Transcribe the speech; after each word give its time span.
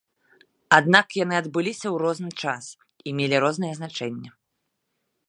Аднак 0.77 1.07
яны 1.23 1.35
адбыліся 1.41 1.85
ў 1.93 1.95
розны 2.03 2.31
час 2.45 2.65
і 3.07 3.13
мелі 3.21 3.37
рознае 3.45 3.73
значэнне. 3.81 4.29